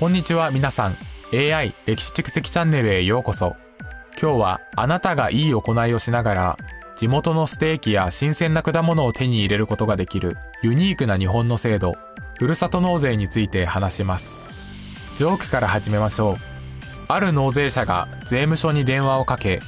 [0.00, 0.96] こんにちは皆さん。
[1.34, 3.54] AI 歴史蓄積チャンネルへようこそ。
[4.18, 6.58] 今日はあなたがいい行いをしながら
[6.96, 11.96] 地元のステーキや新鮮な果物を手に入れることができるユニークな日本の制度
[12.38, 14.38] ふるさと納税について話します。
[15.18, 16.36] ジョークから始めましょう。
[17.08, 19.60] ある納税者が税務署に電話をかけ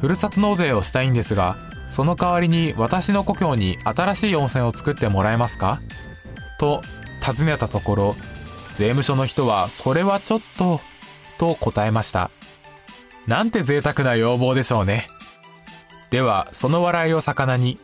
[0.00, 1.56] ふるさと納税をしたいんですが
[1.86, 5.80] その代わりに私の故郷に新しい温泉を作ってもらえますか？
[6.58, 6.82] と
[7.20, 8.16] 尋ねたところ
[8.78, 10.80] 税務署の人はそれはちょっと
[11.36, 12.30] と答えました。
[13.26, 15.08] なんて贅沢な要望でしょうね。
[16.10, 17.80] ではその笑いを魚に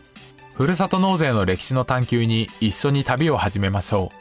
[0.55, 4.15] ふるさと納税の歴史の探求に一緒に旅を始めましょう。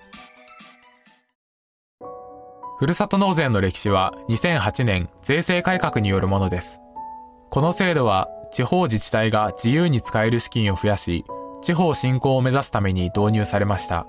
[2.80, 6.80] ふるさと納税の歴史は2008年税制改革によるものです。
[7.52, 11.23] この制度は地方自治体が自由に使える資金を増やし
[11.62, 14.08] 地方振興を目指すために導入されました。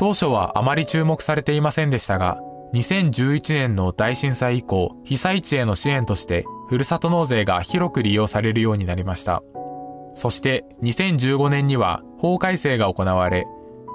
[0.00, 2.40] 当初はあまり注目されていませんでしたが
[2.72, 9.42] 2011年の大震災以降被災地への支援としてふるさと納税が広く利用されるようになりました。
[10.14, 13.46] そして2015年には法改正が行われ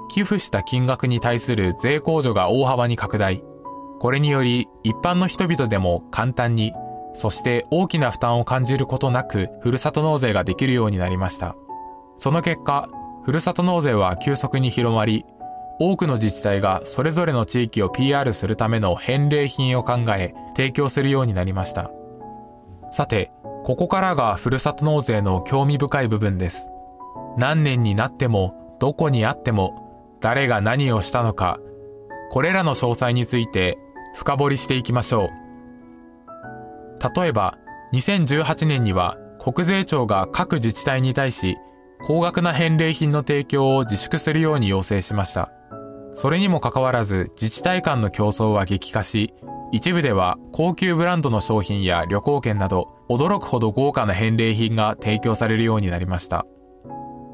[0.08, 3.42] 寄付した金額に対する税控除が大幅に拡大。
[3.98, 6.72] これにより一般の人々でも簡単に
[7.14, 11.56] そして大きな負担を感じることなくふるさと納税ができるようになりました。
[12.16, 12.88] その結果
[13.24, 15.24] ふるさと納税は急速に広まり
[15.78, 21.90] 多くの自治体がそれぞれの地域を PR するための返礼品を考え提供するようになりました。
[22.90, 23.30] さて
[23.64, 26.68] ここからがふるさと納税の興味深い部分です。
[27.36, 31.58] 何年になってもどこにあっても誰が何をしたのか
[32.30, 33.78] これらの詳細について
[34.14, 37.20] 深掘りしていきましょう。
[37.20, 37.58] 例えば
[37.92, 41.56] 2018年には国税庁が各自治体に対し
[42.06, 45.50] 高額な返礼品の提供を自粛するように要請しました。
[46.14, 49.34] それにもかかわらず自治体間の競争は激化し
[49.72, 56.46] 一部では高級ブランドの商品や旅行券など驚くほど豪華な返礼品が提供されるようになりました。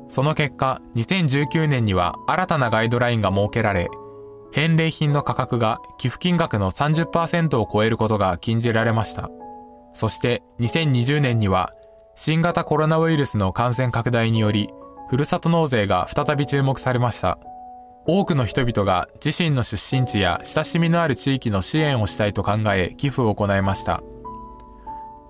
[0.09, 3.89] その結果2019年には新たなガイドラインが設けられ
[4.53, 9.29] 返礼品の価格が寄付金額の30%を超えることが禁じられました。
[9.93, 11.75] そして2020年には
[12.15, 14.69] 新型コロナウイルスの感染拡大により
[15.09, 17.39] ふるさと納税が再び注目されました。
[18.05, 24.03] 多くの人々が自身の出身地や親しみのある地域の支援をしたいと考え寄付を行いました。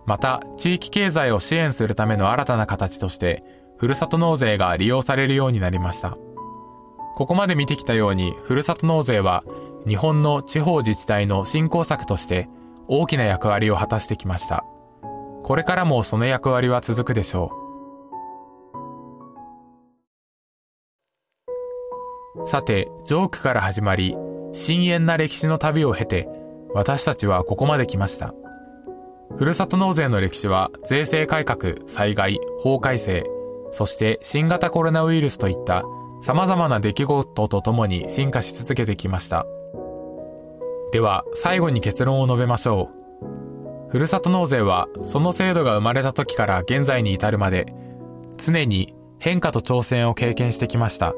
[0.06, 3.44] また地域経済を支援するための新たな形として
[3.76, 6.16] ふるさと納税が利用されるようになりました。
[7.14, 9.44] ここまで見てきたようにふるさと納税は
[9.86, 12.48] 日本の地方自治体の振興策として
[12.88, 14.64] 大きな役割を果たしてきました。
[15.42, 17.52] これからもその役割は続くでしょ
[22.44, 22.46] う。
[22.46, 24.16] さてジョークから始まり
[24.52, 26.28] 深遠な歴史の旅を経て
[26.74, 28.34] 私たちはここまで来ました。
[29.36, 33.24] ふるさと納税の歴史は税制改革災害法改正
[33.70, 35.84] そして新型コロナウイルスといった
[36.22, 39.46] 様々な出来事とともに進化し続けてきました。
[40.92, 43.01] では最後に結論を述べましょう。
[43.92, 47.74] ふるさと納税はその制度が生まれた時から現在に至るまで
[48.38, 51.12] 常に変化と挑戦を経験してきました。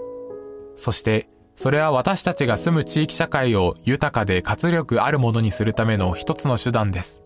[0.75, 7.23] そしてそれは私たちが住む地域社会を豊かで活力あるものにするための一つの手段です。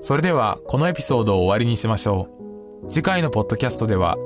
[0.00, 2.30] それではこのエピソードを終わりにしましょ
[2.86, 2.90] う。
[2.90, 4.16] 次回のポッドキャストでは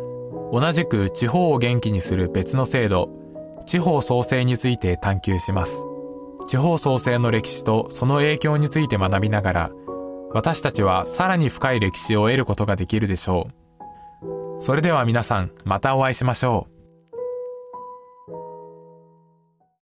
[0.53, 3.11] 同じく地方を元気にする別の制度
[3.67, 5.85] 地方創生について探求します。
[6.47, 9.71] 地方創生の歴史とその影響について学びながら
[10.35, 14.61] 私たちはさらに深い歴史を得ることができるでしょう。
[14.61, 16.74] それでは皆さんまたお会いしましょう。